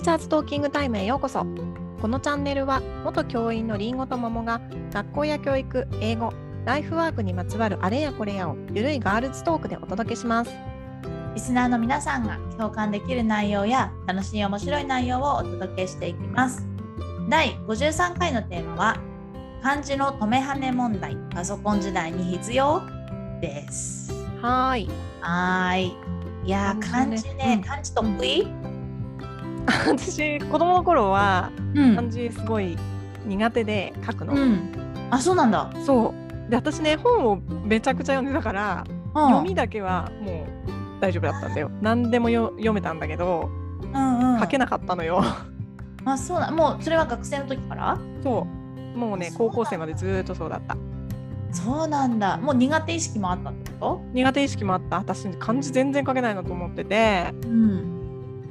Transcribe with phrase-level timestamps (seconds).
[0.00, 1.46] ーチャーズトーキングタイムへようこそ。
[2.00, 6.32] このチャンネルは元教員のりんごと桃が学校や教育、英語、
[6.64, 10.50] ライフワークにまつわるあれやこれやをゆるいガールズトークでお届けします。
[11.34, 16.66] リスナーの皆さんが共感できる内容や楽しい面白い内容をお届けしていきます。
[17.28, 18.96] 第53回のテーマは
[19.62, 22.80] 漢字の止めはね問題パソコン時代に必要？
[23.42, 24.14] です。
[24.40, 24.88] はーい。
[25.20, 25.96] はーい。
[26.46, 27.62] いやー漢漢字ね。
[27.66, 28.59] 漢字得意？
[29.86, 31.96] 私子供の頃はうん。
[31.96, 32.76] 漢字すごい
[33.26, 34.72] 苦手で書くの、うん。
[35.10, 36.14] あそうなんだ、そ
[36.48, 36.50] う。
[36.50, 41.70] で私ね本をめちゃくちゃ読んでたからうん、読みだけはもう大丈夫だったんだよ。
[41.80, 43.50] 何でもよ読めたんだけど
[43.92, 44.40] うんうん。
[44.40, 45.22] 書けなかったのよ。
[46.04, 47.98] あそうなもうそれは学生の時から？
[48.22, 48.46] そ
[48.94, 48.98] う。
[48.98, 50.76] もうね高校生までずーっとそうだった。
[51.52, 52.36] そうなんだ。
[52.38, 54.98] もう苦手意識もあったってこ苦手意識もあった。
[54.98, 57.34] 私漢字全然書けないなと思ってて。
[57.42, 57.99] とうん、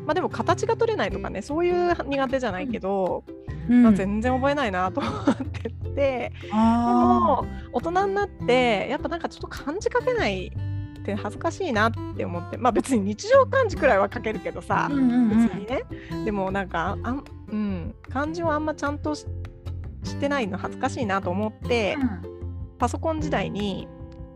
[0.06, 3.24] まあでも形が取れないとかねそういう苦手じゃないけど、
[3.70, 3.84] うん。
[3.84, 15.48] まあ、全然覚えないなと思っててであも大人になってやっぱなんかちょっと漢字書けないって恥ずかしいなって思ってまあ別に日常漢字くらいは書けるけどさー、うんうんうん。
[15.48, 15.84] 別にね。
[16.26, 19.26] でもなんかあん、うん、漢字をあんまちゃんとし
[20.04, 21.98] してないの恥ずかしいなと思って、
[22.78, 23.86] パソコン時代に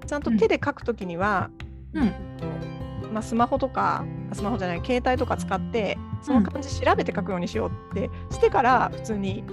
[0.05, 1.50] ちゃんと手で書くときには、
[1.94, 2.72] うんうん
[3.11, 9.43] まあ、スマホとかスマホじゃない携帯とか使ってその漢字調べて書くようにしようってしてから普通に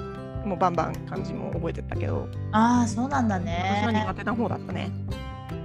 [0.44, 2.28] もうバンバン漢字も覚えてったけど。
[2.52, 4.90] ああそうなんだ私は苦ね手な方だったね。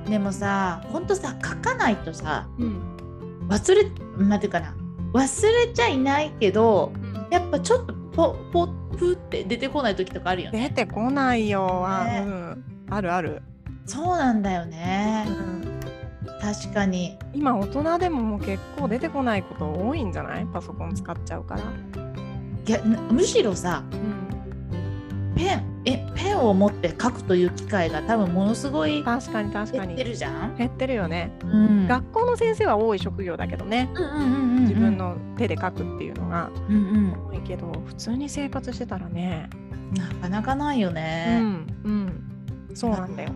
[0.09, 2.95] でもさほんとさ書かないとさうん。
[3.47, 3.83] 忘れ
[4.25, 4.75] なんていうかな
[5.13, 6.91] 忘れちゃいないけど
[7.29, 10.69] やっぱちょっとポポプって出てこない時とかあるよね。
[10.69, 12.23] 出てこないよ、あね。
[12.25, 13.41] うん、あるある、
[13.85, 15.54] そうなんだようねん、
[16.53, 17.17] 確かに。
[17.33, 20.45] 今大人でももう結構出てこないこと多いんじゃない？
[20.45, 21.61] パソコン使っちゃうから。
[22.67, 31.31] いやなむしろさうん、ペンえペンを持って書くという機会が多分ものすごい確かに確か減ってにるじゃん、減ってるよね。
[31.43, 33.89] うん、学校の先生は多い職業だけどね。
[33.95, 34.61] うんうんうんうんうん。
[34.63, 37.27] 自分の手で書くっていうのがうんうん。
[37.29, 39.49] 多いけど普通に生活してたらね。
[39.95, 42.23] なかなかないようね、んうん、
[42.73, 43.29] そうなんだよ。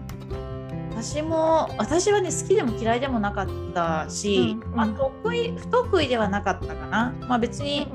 [1.01, 4.75] 私も私はね好きでも嫌いでもなかったし、うんうん。
[4.75, 7.87] まあ、得意不得意ではなかったかな、まあ、別に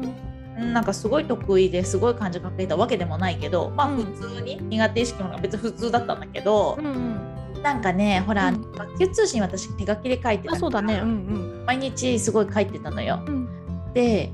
[0.58, 4.04] うんなんかすごい得意ですごい漢字書けたわけでもないけどまあうん。
[4.04, 8.72] 普通に苦手意識も別に普通だったんだけどう、んうん、なんかねほら、うん。
[8.72, 11.00] 学級通信私手書きで書いてたそうだね。
[11.02, 13.22] うん毎日すごい書いてたのよ。
[13.26, 13.48] うん。
[13.92, 14.32] で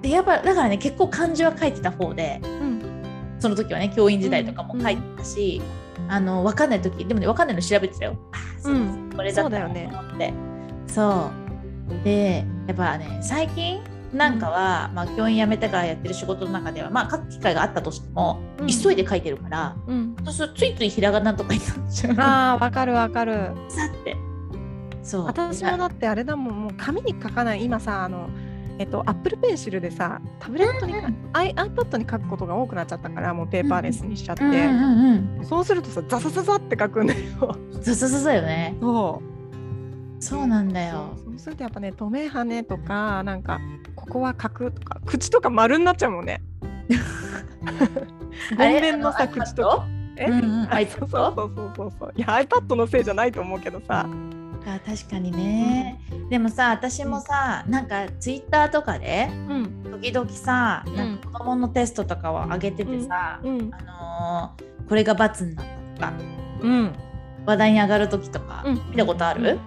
[0.00, 3.36] でやっぱだからね結構漢字は書いてた方でうん。
[3.40, 5.60] その時はね教員時代とかも書いてたし、
[6.08, 8.16] あの分かんない時でもね分かんないの調べてたよ。
[8.32, 9.10] あーそううん。
[9.14, 10.34] これだったなと思って
[10.86, 11.30] そ
[12.00, 12.04] う。
[12.04, 13.82] でやっぱね最近
[14.12, 18.66] なんかは、まあ、教員辞めてからやってる仕事の中では、まあ、書く機会があったとしても、うん。
[18.68, 20.16] 急いで書いてるからうん。
[20.30, 22.14] そうついついひらがなとかになっちゃう。
[22.18, 23.50] ああわかるわかる。
[23.68, 24.16] さって。
[25.02, 25.24] そう。
[25.24, 27.64] 私もだってあれだもんもう紙に書かない。
[27.64, 28.28] 今さあの
[28.78, 34.58] えっとアップルペンシルでさタブレットにか、うん I iPad に書くことが多くなっちゃったからもうペーパーレスにしちゃって、うんうん
[35.38, 37.20] うんそうするとさザザザザって書くんだよ。
[37.38, 43.60] そうそうそうそうよねそうそうなんだよそうするとやっぱね止めはねとかなんか
[43.94, 46.42] ここは書くとか口とか丸になっちゃうもんね。
[48.50, 49.86] ごんべんのさ口とか。
[50.16, 50.68] え、うんうん？
[50.88, 54.06] そうそうそうそうそういや iPad のせいじゃないと思うけどさ。
[54.66, 59.84] あ確かにね、でもさ私もさなんかツイッターとかでうん。
[60.00, 63.70] 時々さ、んなんか子供のテストとかを上げててさ、うん。
[63.72, 65.66] あのーこれが罰になっ
[65.98, 66.12] たとか
[66.60, 66.92] うん。
[67.46, 68.74] 話題に上がる時とか、うん。
[68.90, 69.58] 見たことある、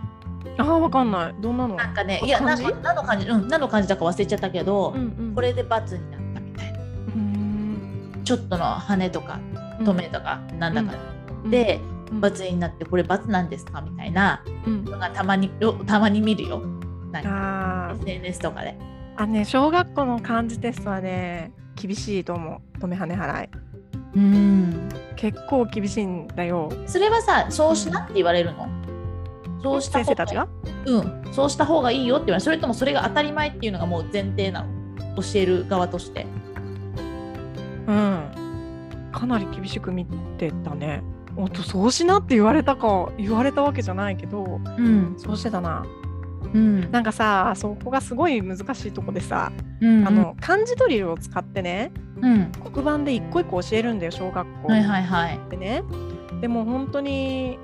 [0.58, 1.36] ああわかんない。
[1.42, 1.76] どんなの？
[1.76, 2.28] なんかねい。
[2.28, 3.28] やなん漢字か何の感じ？
[3.28, 5.36] うん何の感じだか忘れちゃったけど、うんうん。
[5.36, 6.80] これで罰になったみたいな。
[6.80, 6.82] う
[7.18, 8.22] ん。
[8.24, 9.40] ちょっとの羽とか
[9.80, 10.94] 止めとかなんだか、
[11.50, 14.86] で、うん罰になってこれ罰なんですかみたいなうん。
[14.86, 16.62] のがたまによたまに見るよ。
[17.12, 18.78] なんか SNS とかで。
[19.16, 22.78] あね小学校の漢字テストはね厳しいと思う。
[22.80, 23.50] 止めはね払い。
[24.16, 24.90] うん。
[25.16, 26.72] 結構厳しいんだよ。
[26.86, 28.68] それはさそうしなって言われるの、
[29.62, 30.48] そうした方先生たちが？
[30.86, 31.34] うん。
[31.34, 32.42] そうした方がいいよって言われる。
[32.42, 35.16] それともそれが当たり前っていうのがもう前提なの？
[35.16, 36.26] 教える側として。
[37.88, 38.32] うん。
[39.12, 40.06] かなり厳しく見
[40.38, 41.02] てたね
[41.38, 45.16] ほんとそうしなって言われたか言われたわけじゃないけどうん。
[45.18, 45.86] そうしてたな。
[46.54, 46.92] うん。
[46.92, 51.92] なんかさそこがすごい難しいとこでさ、うんあの漢字ドリルを使ってね
[52.22, 52.52] うん。
[52.74, 54.68] 黒板で一個一個教えるんだよ小学校。
[54.68, 55.40] はいはいはい。
[55.50, 55.84] でね
[56.42, 57.58] でも本当に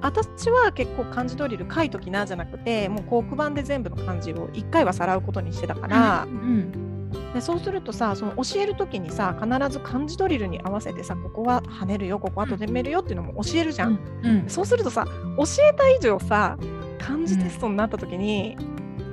[0.00, 6.91] 私は結構漢字ドリル書いときなじゃなくてもう黒板で全部の漢字を1回はさらうことにしてたから、うん
[7.34, 13.98] でそうするとさその教える時にさ必ず漢字ドリルに合わせてさここは跳ねるよここはとどめるよっていうのも教えるじゃん。
[14.22, 15.06] うんそうするとさ
[15.36, 16.56] 教えた以上さ
[16.98, 18.56] 漢字テストになった時に、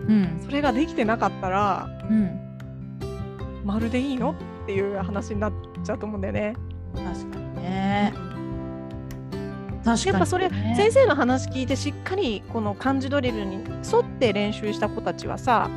[0.08, 0.40] うん。
[0.46, 2.40] それができてなかったらうん。
[3.66, 5.54] まるでいいのっていう話になっ
[5.84, 6.56] ちゃうと思うんだよね。
[6.96, 8.14] 確かにね。
[9.84, 15.70] 確かに、ね、やっぱそれ、先生の話聞いてしっかりこの漢字ドリルに沿って練習した子たちはさ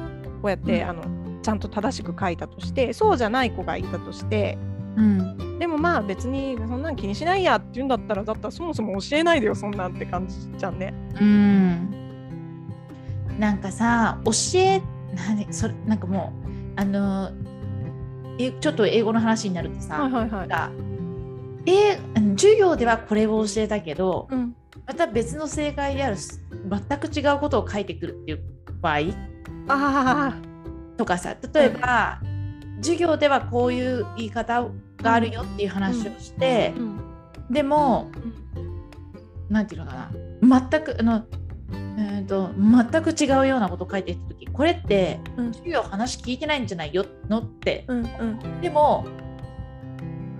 [0.42, 0.88] こうやって、うん。
[0.88, 4.58] あのちゃんと正しく書いたとしてそうじゃない子がいたとして
[4.96, 10.94] うんでもまあ別にそんなん気にしないやって言うんだったらだったらそもそも教えないでよそんなんって感じじゃんね。
[11.20, 12.02] うん
[13.38, 14.82] なんかさ教え
[15.14, 16.32] 何それなんかも
[16.76, 17.30] うあの
[18.38, 20.48] えちょっと英語の話になるとさ、はいはいはい。
[20.48, 20.70] が
[21.66, 21.98] え
[22.36, 24.54] 授業ではこれを教えたけどうん、
[24.86, 28.42] また別の正解である全く違うことを書いてくるっていう
[28.80, 28.98] 場合
[29.68, 30.34] あ
[31.02, 32.20] とかさ例えば、
[32.76, 34.68] 授業ではこういう言い方
[34.98, 37.00] があるよっていう話をしてあ、う、ん。
[37.50, 38.08] でも
[39.50, 40.10] なんていうのか
[40.40, 41.24] な全くあの
[41.98, 45.52] えーと全く違うようなことを書いてる時これってうん。
[45.52, 47.84] 授業話聞いてないんじゃないよのって。
[47.88, 48.60] うんうん。
[48.60, 49.04] でも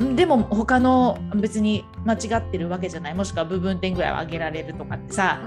[0.00, 3.14] んでも他の別に間違ってるわけじゃない。
[3.14, 5.40] もしくは部分点ぐらいは上げられるとかってさ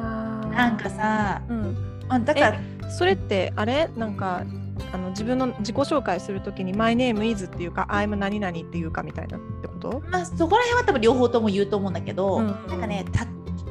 [0.52, 2.60] なんかさうん、あだから
[2.90, 3.88] それってあれ？
[3.96, 4.44] なんか
[4.92, 10.02] あの自分の自己紹介するときに「My name is」っていうか「I'm 何々」っていうかみたいなってこと？
[10.10, 12.48] まあ、そこら辺は多分両方とも言うと思うんだけど、うん。
[12.68, 13.06] なんかね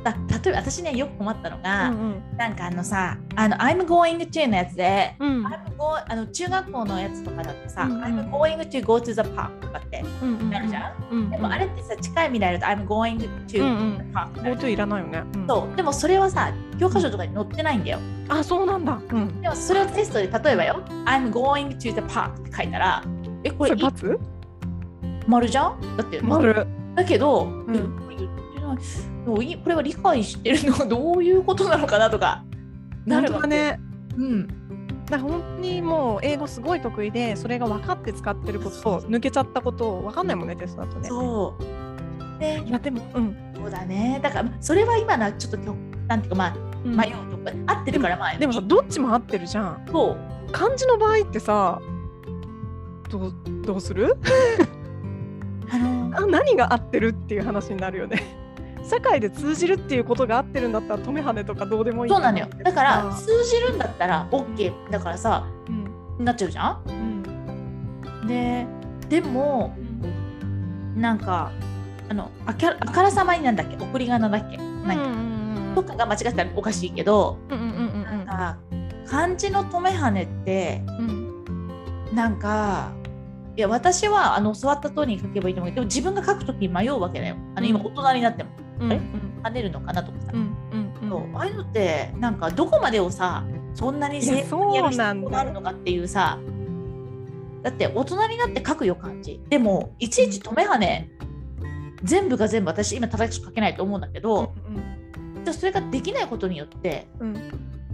[0.04, 5.44] たた例えば私ねよく困ったのが、うんなんかあのさ「あの I'm going to」のやつで、うん。
[5.46, 8.02] あの中学校のやつとかだってさ、うんうん。
[8.02, 13.98] I'm going to go to the park とかってうんうんなるじゃん、うんでもあれってさ近い未来だと I'm going to うんうん。
[13.98, 15.46] the park なる GoTo いらないよね、うん。
[15.46, 15.76] そう。
[15.76, 17.98] でもそれはさ教科書とかに載ってないんだよ。
[18.28, 18.98] あそうなんだ。
[19.10, 19.40] うん。
[19.40, 23.02] でもそれをテストで例えばよ I'm going to the park って書いたら
[23.42, 24.18] えこれそれ×
[25.26, 25.96] 丸じゃん？
[25.96, 26.66] だって丸。
[26.94, 28.03] だけど、ん
[28.78, 32.44] えこれ言ってないこれは理解してるのはどういうことなのかなとか
[33.06, 33.48] な本るわけ。
[33.48, 33.80] ね。
[34.16, 34.48] うん。
[35.06, 41.08] だ本当にもう英語すごい得意でそれが分かって使ってることと抜けちゃったこと分かんないもんねテストだとね。
[41.08, 42.40] そう。
[42.40, 44.18] でいやでもうん、そうだね。
[44.22, 45.76] だからそれは今のはちょっと極
[46.08, 46.54] なんていうかまあ
[46.84, 46.96] うん。
[46.96, 49.86] 迷うとか合ってるからまあでもさどっちも合ってるじゃん。
[49.90, 50.52] そう。
[50.52, 51.80] 漢字の場合ってさ
[53.10, 53.32] どう
[53.64, 54.16] どうする？
[55.70, 58.22] あのあ何が合ってるっていう話になるよね
[58.88, 62.48] 社会で通じるっていうことが合ってるんだったら止めはねとかどうでもいいそうなのよ。
[62.62, 66.24] だからあ通じるんだったら OK だからさうん。
[66.24, 66.82] なっちゃうじゃん？
[66.86, 66.92] う
[68.24, 68.26] ん。
[68.26, 68.66] で
[69.08, 69.76] でも
[70.96, 71.50] なんか
[72.08, 73.76] あのあきゃあからさまになんだっけ？
[73.76, 75.04] 送り仮名だっけ、なんか。
[75.06, 75.24] うん
[75.74, 78.58] とかが間違ってたらおかしいけど、うんうんうんなんか
[79.08, 81.08] 漢字の止めはねってうん。
[82.08, 82.92] うんなんか
[83.56, 87.36] いや私はあの教わった通りに書けばいいと思うけど自分が書くときに迷うわけだよ。
[87.56, 87.86] あの今うん。
[87.86, 89.00] 大人になってもうんあれ
[89.42, 90.40] 跳ねるのかなとかさ、うん
[90.72, 91.10] うんうん。
[91.10, 91.36] そう。
[91.36, 93.44] ああいうのってなんかどこまでをさ
[93.74, 96.38] そんなに正確にやる必要があるのかっていうさ
[97.62, 99.40] だって大人になって書くよ漢字。
[99.48, 101.10] でもいちいち止めはね
[102.02, 104.52] 全部が全部私今正しく書けないと思うんだけど、
[105.44, 107.34] じゃあそれができないことによってうん。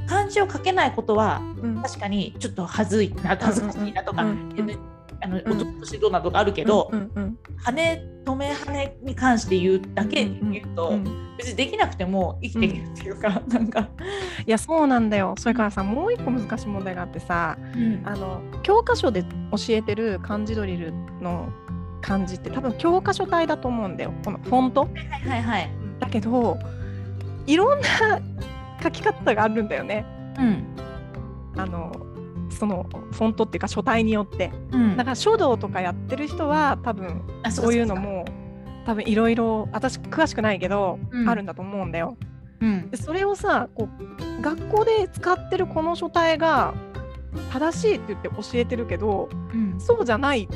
[0.09, 1.83] 漢字を書けないことはうん。
[1.83, 4.79] 確かにちょっと恥ずいな恥ずかしいなとか、うんうんうん
[5.23, 5.39] あのん。
[5.39, 11.37] 男としてどうなとかあるけど、うんうん羽止め羽に関して言うだけで言うと、うん。
[11.37, 15.35] 別にできなくても生きていけるっていうか、なんか、いやそうなんだよ。
[15.39, 17.59] それからさもう一個難しい問題があってさ
[18.05, 19.29] あの教科書で教
[19.71, 21.51] えてる漢字ドリルの
[22.01, 24.13] 漢字って多分教科書体だと思うんだよ。
[24.25, 24.81] このフォント。
[24.83, 25.71] はいはいはい。
[25.99, 26.59] だけど
[27.47, 27.87] いろんな
[28.83, 30.07] 書き方があるんだよね。
[30.39, 30.67] うん。
[31.57, 31.93] あの
[32.61, 37.97] そのフォントっていうか書体によってうんだから書道とかやってる人は多分あそういうの。
[37.97, 38.27] も
[38.85, 42.19] 多分いろいろ私詳しくないけど、うんあるんだと思うんだよ。
[42.61, 42.99] うんで。
[42.99, 43.89] それをさこ
[44.39, 46.75] う学校で使ってるこの書体が
[47.51, 49.81] 正しいって言って教えてるけどうん。
[49.81, 50.47] そうじゃない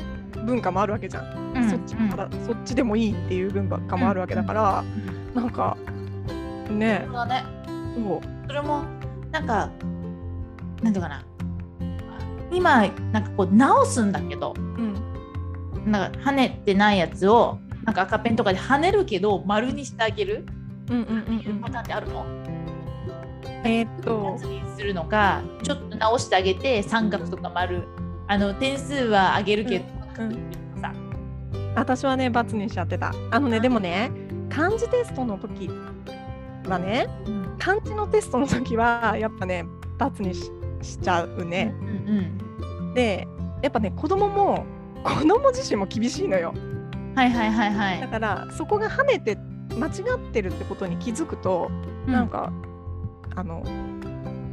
[0.45, 4.83] 文化もあるわけじゃん、うんそっちからそっちでもいいっていう文化もあるわけだから、
[5.33, 5.75] なんか
[6.69, 7.43] ねそうだね。
[7.95, 8.83] そうそれも
[9.31, 9.69] なんか
[10.83, 11.23] なんていうかな。
[12.55, 15.91] 今なんかこう直すんだけど、うん。
[15.91, 20.45] なんか跳ねてないやつをなんか赤ペンとかで跳ねるけど丸にしてあげる？
[20.89, 21.59] うんうんうんうん。
[21.61, 22.25] パターンってあるの？
[23.63, 24.39] えーっと。
[24.47, 27.83] にするのか、ちょっと直してあげて三角とか丸。
[28.27, 29.85] あの点数は上げるけど、
[30.19, 30.51] うん。
[30.81, 30.93] さ。
[31.75, 33.13] 私はね×にしちゃってた。
[33.31, 34.11] あのねでもね
[34.49, 35.69] 漢字テストの時
[36.67, 37.55] はねうん。
[37.59, 39.65] 漢字のテストの時はやっぱね
[39.97, 40.49] ×にし
[40.81, 41.73] しちゃうね。
[41.81, 42.44] うん
[42.95, 43.27] で
[43.61, 44.65] やっぱね子供も
[45.03, 46.53] 子供自身も厳しいのよ。
[47.13, 48.01] はいはいはいはい。
[48.01, 49.37] だからそこが跳ねて
[49.77, 51.69] 間違ってるってことに気づくと、
[52.07, 52.51] うんなんか
[53.35, 53.63] あの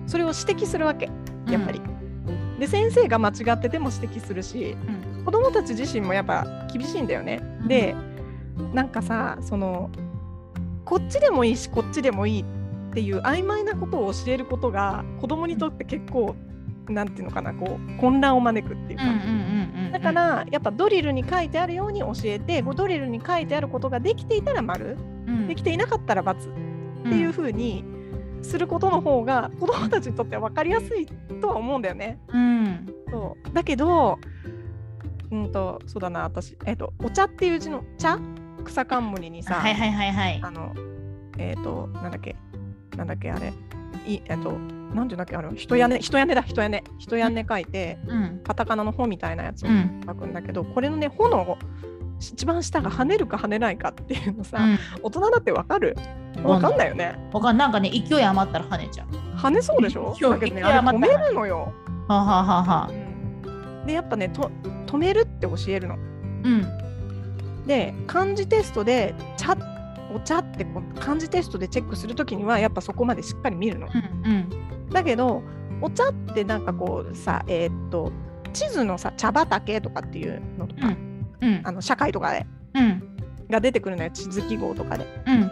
[0.06, 1.08] それを指摘するわけ
[1.48, 1.80] やっぱり。
[2.58, 4.76] で先生が間違ってても指摘するし
[5.18, 7.40] うん、子供たち自身もやっぱ厳しいんだよね。
[7.62, 7.96] うんで
[8.74, 9.90] なんかさその
[10.84, 12.44] こっちでもいいしこっちでもいいっ
[12.92, 16.36] ていう曖昧なことを教えることが子供にとって結構
[16.88, 19.04] なんていうのかなこう混乱を招くっていうか。
[19.92, 24.96] だからやっぱドリルに書いてあるように教えてドリルに書いてあることができていたら丸。
[25.26, 26.38] うん、できていなかったら×っ
[27.04, 27.84] ていう風に
[28.42, 31.06] することの方が子どもたちにとっては分かりやすい
[31.40, 32.18] とは思うんだよね。
[32.28, 32.92] うん。
[33.10, 33.52] そう。
[33.54, 34.18] だけど
[35.30, 38.18] うんとそうだな私、えっとお茶っていう字の茶？
[38.64, 40.40] 草冠にさ、はいはいはいはい。
[40.42, 40.74] あの
[41.38, 42.36] えっ、となんだっけ？
[42.96, 43.52] なんだっけあれ？
[44.06, 44.56] いえっ、と
[44.94, 46.84] なんていうんだっけあの人屋根人屋根だ人屋根。
[46.98, 48.40] 人屋根書いて、うん。
[48.44, 50.00] カタカナの「ほ」みたいなやつをうん。
[50.06, 51.58] 書くんだけど、これのね「ほ」の
[52.20, 54.78] 一番下が跳ねるか跳ねないかっていうのさ、うん。
[55.02, 55.96] 大人だってわかる？
[56.44, 56.88] わかんない。
[56.88, 57.18] よね。
[57.32, 59.06] わかんなんかね勢い余ったら跳ねちゃう。
[59.36, 60.14] 跳ねそうでしょ？
[60.20, 61.72] だけどね止めるのよ、
[62.08, 62.90] はあはあはあはあ。
[62.90, 63.86] うん。
[63.86, 64.50] でやっぱねと
[64.86, 65.96] 止めるって教えるの。
[65.96, 65.98] う
[66.48, 66.66] ん。
[67.66, 69.56] で漢字テストで「茶」
[70.14, 73.88] お茶ってこう漢字テストでチェックするときにはやっぱそこまでしっかり見るの。
[73.88, 74.48] うん
[74.90, 75.42] だけど
[75.80, 78.12] お茶ってなんかこうさえーっと
[78.52, 83.02] 地図のさ茶畑とかっていうのとか、うんうんあの社会とかでうん
[83.50, 85.06] が出てくるのよ地図記号とかで。
[85.26, 85.50] うん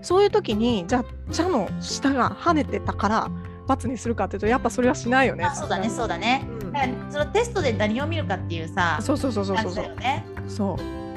[0.00, 3.28] そういう時にじゃあ茶の下が跳ねてたから
[3.66, 5.44] ×にするかっていうとやっぱそれはしないよね。
[5.44, 6.46] あそうだねそうだね。
[6.62, 10.24] うんだからそのテストで何を見るかっていうさそうそうそうそうそうだよね。
[10.46, 11.07] そう。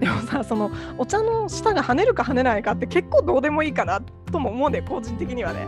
[0.00, 4.00] でもさそのお茶の下が跳ねるか跳ねないかって結構どうでもいいかな
[4.30, 5.66] とも思うんだよ個人的にはね。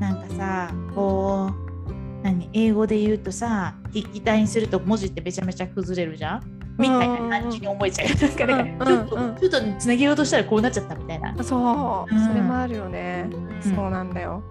[0.00, 6.42] なんかさこう何英語で言うとさ筆記体にすると文字ってめちゃめちゃ崩れるじゃん？
[6.78, 8.08] みたいな感じに思えちゃう。
[8.08, 11.44] なんかねうんちょっとうんちょっとつなげようとしたらこうなっちゃったみたいな。
[11.44, 13.28] そう、うんそれもあるよね。
[13.30, 14.42] うんそうなんだよ。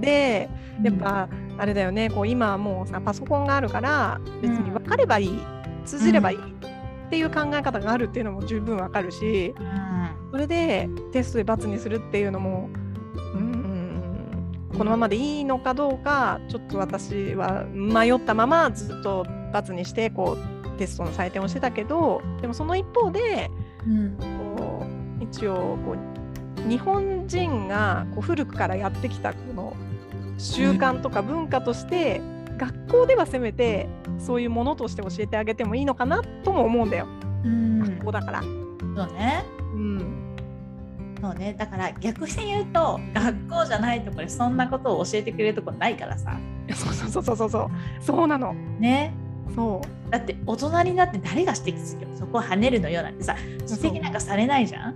[0.00, 0.50] で
[0.82, 5.38] やっぱあれだよねこう今はもうさパソコンがあるから別に分かればいい、
[5.86, 6.38] 通じればいい
[7.06, 10.30] っていう考え方があるっていうのも十分わかるしうん。
[10.30, 12.68] それでテストで×にするっていうのも
[13.34, 14.02] うん
[14.76, 23.50] このままでいいのかどうかちょっと私は迷ったままずっと×にしてこうテストの採点をしてたけどでもその一方で
[23.86, 24.16] うん。
[24.18, 24.86] こ
[25.20, 29.76] う一応こう日本人がこう古くからやってきたこの
[30.38, 32.20] 習慣とか文化として、
[32.58, 37.06] 学校ではせめてそういうものとして教えてあげてもいいのかなとも思うんだよ、
[37.44, 37.80] うん。
[37.80, 38.42] 学校だから。
[38.42, 38.52] そう
[39.12, 39.44] ね。
[39.74, 40.36] うん、
[41.20, 46.38] そうね、だから逆に言うと学校じゃないところでそんなことを教えてくれるとこないからさ。
[46.74, 47.70] そうそうそうそうそう。
[48.00, 48.54] そうなの。
[48.78, 49.12] ね。
[49.54, 50.10] そう。
[50.10, 52.08] だって大人になって誰が指摘するよ。
[52.14, 54.94] そこを跳ねるのよなんてさ指摘なんかされないじゃん。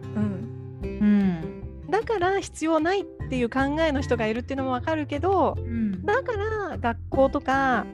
[0.83, 7.87] うん、うん、だから必要ないっていう考えの人がいるっていうのもわかるけどうん、だから学校とか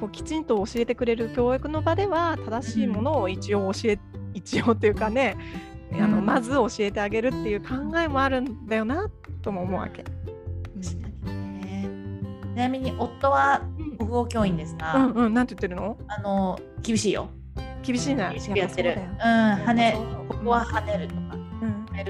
[0.00, 3.98] こうきちんと教えてくれる教育の場では正しいものを一応教え、
[4.34, 5.36] 一応っていうかね
[5.92, 9.08] あのうんまず教えてあげるっていう考えもあるんだよな
[9.42, 10.04] とも思うわけ。
[10.80, 10.96] ち
[12.58, 13.60] なみに夫は
[13.98, 15.98] 国語教員ですが、うんうん、なんて言ってるの？
[16.08, 17.28] あの厳しいよ。
[17.82, 18.30] 厳しいな。
[18.30, 18.92] 厳しくやってる。
[18.92, 19.18] うん。
[19.18, 19.96] 跳ね。
[20.28, 21.14] ここは跳ねると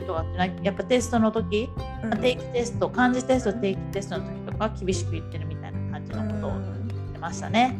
[0.00, 1.68] るとかってなやっぱテストの時
[2.04, 2.10] うん。
[2.20, 7.78] 定期テスト漢字テスト定期テストの時とかは厳しく言ってるみたいな感じのことを言ってましたね。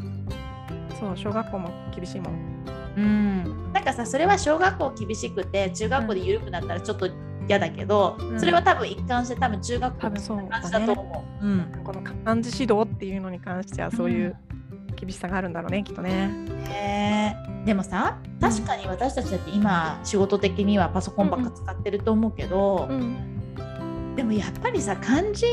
[0.99, 2.57] そう小学校も厳しいもん。
[2.97, 7.11] うん、なんかさそれは小学校厳しくて中学校で緩くなったらちょっと
[7.47, 8.41] 嫌だけど、うん。
[8.41, 11.47] それは多分一貫して多分中学校の感じだと思う。
[11.47, 11.81] うん。
[11.85, 14.37] この漢字指導っていうのに関してはそういう
[14.97, 16.31] 厳しさがあるんだろうねきっとね。
[17.65, 24.15] でもさ確かに私たちだって今仕事的にはパソコンばっか使ってると思うけど、うん。
[24.15, 25.47] でもやっぱりさ漢字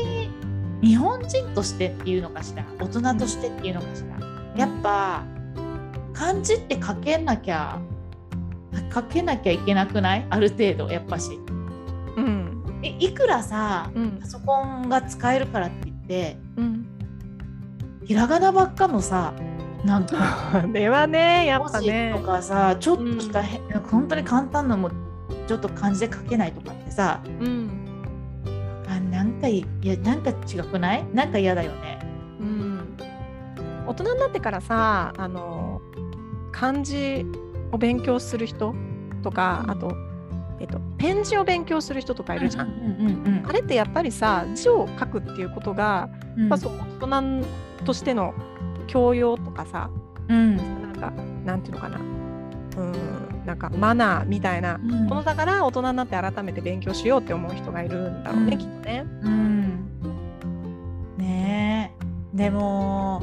[0.80, 5.24] 日本人としてっていうのかしら大人としてっていうのかしらやっぱ
[6.12, 7.80] 漢字って書けなきゃ
[8.92, 10.26] 書けなきゃいけなくない？
[10.30, 11.38] ある程度やっぱし。
[12.16, 12.80] うん。
[12.82, 14.18] えいくらさうん。
[14.20, 16.86] パソコンが使えるからって言ってうん。
[18.04, 19.34] ひらがなばっかのさ
[19.84, 22.14] なんかこれはねやっぱね。
[22.16, 22.24] と。
[22.24, 24.90] かさちょっとしたへ、本当に簡単なのも
[25.46, 27.70] ちょっと漢字で書けないとかってさうん。
[28.88, 31.04] あなんかいいやなんか違くない？
[31.12, 31.98] なんか嫌だよね。
[32.40, 32.96] うん、
[33.86, 35.80] 大人になってからさあの
[36.52, 37.26] 漢字
[37.72, 38.74] を勉強する人
[39.22, 39.96] とかあと、
[40.64, 42.68] えっと、ペン字を勉強する人とかいるじゃん。
[42.68, 46.48] うんうんうんあれってやっぱりさ字を書くっていうことが、うん。
[46.48, 47.46] まあ、そう大人
[47.84, 48.32] としての
[48.86, 49.90] 教養とかさ、
[50.28, 51.10] うん、なんか
[51.44, 51.98] なんていうのかな。
[51.98, 54.78] うんなんかマナーみたいな。
[54.78, 59.04] ものだから大人になって改めて勉強しようって思う人がいるんだろうね、うん、きっとね。
[59.22, 59.88] うん、
[61.18, 61.92] ね
[62.32, 62.36] え。
[62.36, 63.22] でも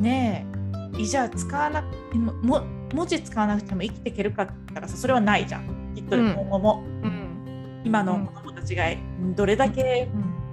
[0.00, 1.04] ねえ。
[1.04, 1.82] じゃあ使わな
[2.42, 2.62] も
[2.94, 8.84] 文字使わなくても生きていけるかったらさそれはないじゃんきっと今後も、うん、今の子供たちが
[9.36, 10.08] どれだけ、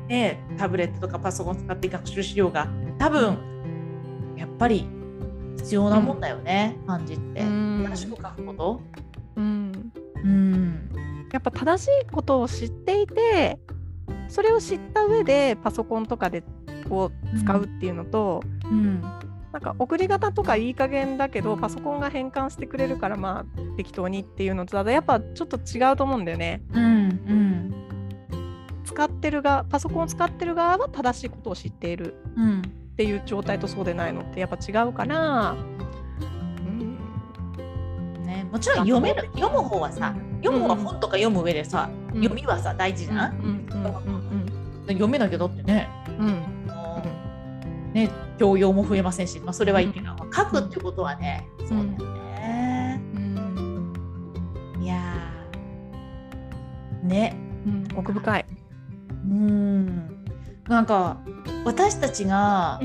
[0.07, 2.67] ね、タブレットとかパソコンを使って学習しようが
[2.97, 3.37] 多分
[4.35, 4.87] やっぱり
[5.57, 7.41] 必要なもんだよね、漢字って。
[7.41, 8.81] 正しく書くこと、
[9.35, 9.91] うん、
[10.23, 10.89] うん、
[11.31, 13.59] やっぱ正しいことを知っていて
[14.27, 16.43] それを知った上でパソコンとかで
[16.89, 19.01] こう使うっていうのと、うん、
[19.57, 26.61] なんか送り方とかいい加減だけどパソコンが変換してくれるからまあ適当にっていうのとやっぱちょっと違うと思うんだよね。
[26.73, 27.73] うん、うん。
[28.85, 32.13] 使ってる側パソコンを使ってる側は正しいことを知っている。
[32.91, 35.55] っていう状態とそうでないのってやっぱ違うから、う
[36.71, 38.13] ん。
[38.23, 43.67] ね、もちろん読める読む方はさ読む方は本とか読む上でさ、うん、読みはさ大事じゃん,、
[44.87, 46.56] 読めなきゃだってね、うん、
[47.93, 51.81] ね教養も増えませんし、まあ、それはいいけど、書くってことはね、そうだよ
[52.33, 53.01] ね、
[54.81, 55.01] いや
[57.03, 57.35] ね、
[57.95, 58.45] 奥深い。
[59.29, 60.25] うん。
[60.67, 61.17] なんか
[61.65, 62.79] 私たちが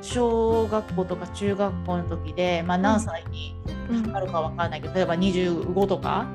[0.00, 3.54] 小学校とか中学校の時で、まあ、何歳に
[4.10, 6.26] なるか分からないけど、例えば25とか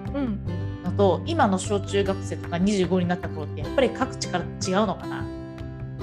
[0.83, 4.47] のと、今の小中学生とか25になった頃ってやっぱり各地から違
[4.83, 5.40] うのかな？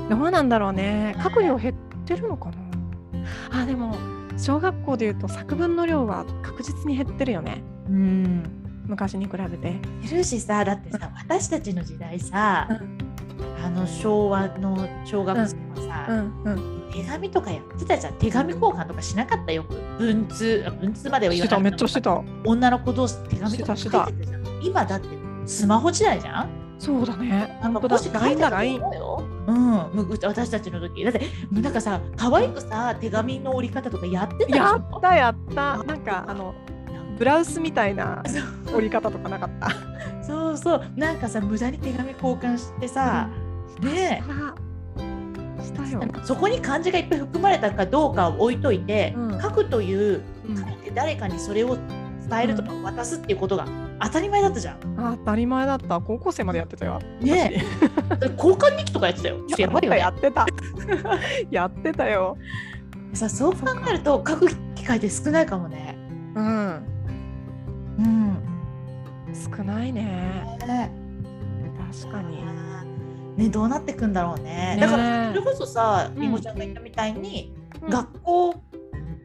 [0.08, 1.16] どうなんだろうね。
[1.22, 1.74] 書く量減っ
[2.04, 2.50] てるのか
[3.52, 3.62] な？
[3.62, 3.94] あでも
[4.36, 7.62] 小学校でいうと作文の量は確実に減ってるよね。
[7.88, 8.42] うん。
[8.86, 9.78] 昔に比べて。
[10.08, 12.98] 減るしさだってさ私たちの時代さ、うん。
[13.64, 16.42] あの昭和の小学生はさ、うん。
[16.44, 16.90] うん。
[16.90, 18.14] 手紙とかやってたじゃん。
[18.14, 19.64] 手紙交換とかしなかったよ。
[19.64, 22.22] く文通文通までは言わないめっちゃしてた。
[22.46, 24.44] 女の子同士手紙とか書いてたじゃん。
[24.62, 25.08] 今だって
[25.44, 26.48] スマホ時代じゃん？
[26.78, 27.58] そうだね。
[27.62, 28.80] なんかもし LINE だ LINE。
[29.48, 29.52] う
[30.02, 31.02] ん、私たちの時。
[31.04, 35.82] だってなんかさ可愛くさ手紙の折り方とかやってたやったやった。
[35.84, 36.54] なんかあの
[37.18, 38.22] ブラウスみたいな
[38.74, 39.70] 折り方とかなかった。
[40.22, 40.84] そうそう。
[40.96, 43.30] なんかさ無駄に手紙交換してさ、
[43.82, 43.88] うん。
[43.88, 44.22] ね
[45.62, 46.02] したよ。
[46.24, 51.76] そこに漢字がいっぱい含まれたかどうかを置いといて、うん、書くという、書いて誰かにそれを
[52.28, 53.66] 伝えるとか渡すっていうことが
[54.00, 54.76] 当たり前だったじゃん。
[54.96, 57.00] あ当たり前だった高校生までやってたよ。
[57.20, 57.64] ね
[58.36, 59.36] 交換日記とかやってたよ。
[59.58, 60.46] やばいよ、ね、やってた。
[61.50, 62.36] やってたよ。
[63.14, 63.58] さそう考
[63.88, 65.96] えると書く機会って少ないかもね。
[66.34, 66.82] うん。
[67.98, 68.38] うん。
[69.34, 70.02] 少ないね。
[70.66, 70.90] ね
[71.90, 72.38] 確かに。
[73.38, 74.76] ね、どうなっていくんだろうね。
[74.80, 78.54] だからそれこそさりんごちゃんが言ったみたいに、うん、学校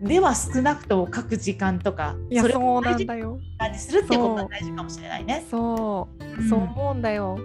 [0.04, 5.46] では少なくとも書く時間とか、それを大事にするってことが大事かもしれないね。
[5.50, 7.40] そう、うん、そう思うんだよ。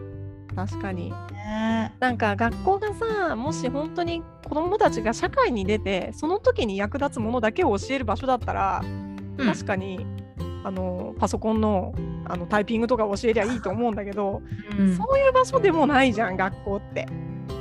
[0.56, 1.12] 確かに。
[1.32, 10.04] ね、なんか学校がさもし本当に子どもたちが社会に出てその時に役立つものだけを教える場所だったら、うん、確かに
[10.64, 11.94] あのパソコンの
[12.26, 14.42] あのタイピングとか教えりゃいいと思うんだけど、
[14.78, 17.06] うん、そういう場所でもないじゃん学校って。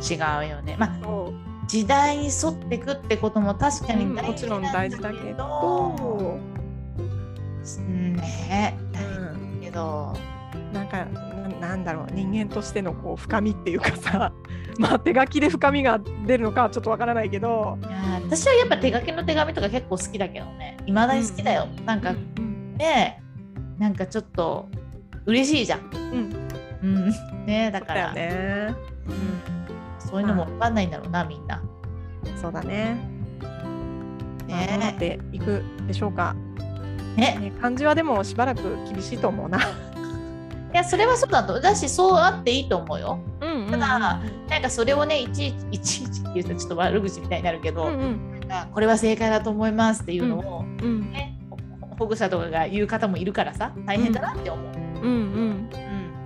[0.02, 0.76] 違うよね。
[0.78, 1.00] まあ
[1.67, 6.39] 時代に沿っていくってことも確かに大事なんだけど、うん、もちろん大事だけど、
[8.15, 10.13] ね大けど、
[10.71, 11.06] なんか
[11.60, 14.32] なんだろう人間としてのこう深みっていうかさ
[14.80, 17.77] まあ手書きで深みが出るのかはちょっとわからないけど。
[18.23, 20.77] 私はやっぱ手書きの手紙とか結構好きだけどね。
[20.86, 23.21] いまだに好きだよ、うん、なんか、うんね
[23.77, 24.67] なんかちょっと
[25.25, 25.80] 嬉しいじゃん。
[25.93, 26.49] うん、
[26.82, 28.13] うん、ねだから。
[28.13, 28.73] ね、
[29.08, 29.57] うん、
[30.10, 31.62] そういうのも分かんないんだろうな、みんな。
[32.41, 32.98] そうだね。
[34.48, 36.36] ねなっていくでしょうか。
[37.17, 39.60] ねね漢字はでもしばらく厳しいと思うな。
[40.74, 43.20] いやそれはそうだとだしそうあっていいと思うよ。
[43.41, 44.20] うんうんうん、ただな
[44.60, 48.20] んかそれをねいちいちいちいちっていうとちょっと悪口みたいになるけど、うんうん、
[48.72, 51.38] これは正解だと思いますっていうのを、うんうん、ね
[51.98, 54.65] 保護者とかが言う方もいるからさ大変だなって思う。
[54.98, 55.70] うん、うん、うん、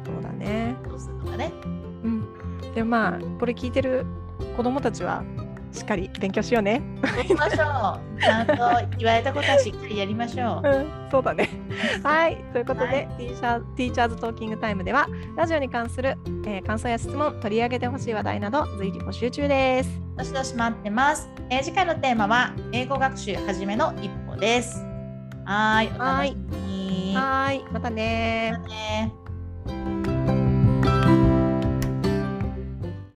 [0.06, 0.76] そうだね。
[0.88, 1.52] どうするのかね。
[2.82, 2.89] うん。
[2.89, 4.06] でまあこれ聞いてる
[4.58, 5.24] 子供たちは
[5.72, 6.82] しっかり勉強しようね。
[7.02, 8.22] 行きましょう。
[8.22, 8.54] ちゃんと
[8.98, 10.67] 言われたことはしっかりやりましょう。
[10.67, 11.50] うん、そうだね。
[12.04, 12.38] はい。
[12.52, 20.02] ということで、はい、ティーチャーティーチャーズトーキングタイムでは、ラジオに関する、えー、感想や質問、取り上げてほしい話題など、随時募集中です。
[20.17, 21.30] どしどし待ってます。
[21.50, 24.86] えー、次回のテーマは、英語学習はじめの一歩です。
[25.46, 25.89] はい。
[25.98, 27.63] はい。
[27.72, 28.52] またね。
[28.52, 30.01] またね